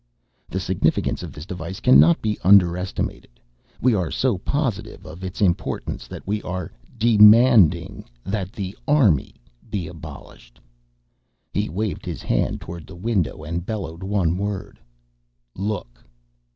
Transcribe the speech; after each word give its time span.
"The 0.49 0.59
significance 0.59 1.21
of 1.21 1.31
this 1.31 1.45
device 1.45 1.79
cannot 1.79 2.23
be 2.23 2.39
underestimated. 2.43 3.39
We 3.79 3.93
are 3.93 4.09
so 4.09 4.39
positive 4.39 5.05
of 5.05 5.23
its 5.23 5.41
importance 5.41 6.07
that 6.07 6.25
we 6.25 6.41
are 6.41 6.71
demanding 6.97 8.05
that 8.23 8.51
the 8.51 8.75
Army 8.87 9.35
be 9.69 9.87
abolished!" 9.87 10.59
He 11.53 11.69
waved 11.69 12.03
his 12.07 12.23
hand 12.23 12.61
toward 12.61 12.87
the 12.87 12.95
window 12.95 13.43
and 13.43 13.63
bellowed 13.63 14.01
one 14.01 14.39
word. 14.39 14.79
"LOOK!" 15.55 16.03